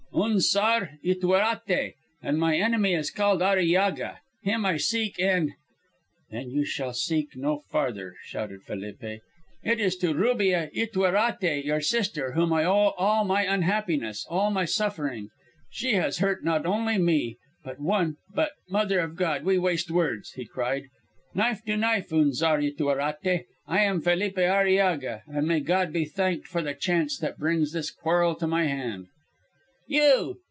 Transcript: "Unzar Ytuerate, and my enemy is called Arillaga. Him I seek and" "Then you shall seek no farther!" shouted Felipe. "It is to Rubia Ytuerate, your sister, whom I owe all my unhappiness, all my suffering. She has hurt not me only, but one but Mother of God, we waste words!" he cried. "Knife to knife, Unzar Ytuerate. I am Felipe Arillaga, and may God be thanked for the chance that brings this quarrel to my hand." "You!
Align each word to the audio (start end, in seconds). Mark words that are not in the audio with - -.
"Unzar 0.13 0.99
Ytuerate, 1.03 1.93
and 2.21 2.37
my 2.37 2.55
enemy 2.55 2.93
is 2.93 3.09
called 3.09 3.41
Arillaga. 3.41 4.17
Him 4.43 4.65
I 4.67 4.77
seek 4.77 5.19
and" 5.19 5.53
"Then 6.31 6.51
you 6.51 6.63
shall 6.63 6.93
seek 6.93 7.35
no 7.35 7.57
farther!" 7.71 8.13
shouted 8.25 8.61
Felipe. 8.61 9.01
"It 9.63 9.79
is 9.79 9.95
to 9.97 10.13
Rubia 10.13 10.69
Ytuerate, 10.75 11.63
your 11.65 11.81
sister, 11.81 12.33
whom 12.33 12.53
I 12.53 12.65
owe 12.65 12.93
all 12.97 13.23
my 13.23 13.43
unhappiness, 13.43 14.23
all 14.29 14.51
my 14.51 14.65
suffering. 14.65 15.29
She 15.71 15.93
has 15.93 16.19
hurt 16.19 16.43
not 16.43 16.65
me 16.65 16.67
only, 16.69 17.37
but 17.63 17.79
one 17.79 18.17
but 18.35 18.51
Mother 18.69 18.99
of 18.99 19.15
God, 19.15 19.43
we 19.43 19.57
waste 19.57 19.89
words!" 19.89 20.31
he 20.33 20.45
cried. 20.45 20.83
"Knife 21.33 21.63
to 21.65 21.77
knife, 21.77 22.11
Unzar 22.11 22.59
Ytuerate. 22.61 23.45
I 23.65 23.79
am 23.79 24.01
Felipe 24.01 24.35
Arillaga, 24.37 25.21
and 25.25 25.47
may 25.47 25.61
God 25.61 25.91
be 25.91 26.05
thanked 26.05 26.47
for 26.47 26.61
the 26.61 26.75
chance 26.75 27.17
that 27.17 27.39
brings 27.39 27.71
this 27.71 27.89
quarrel 27.89 28.35
to 28.35 28.45
my 28.45 28.65
hand." 28.67 29.07
"You! 29.87 30.37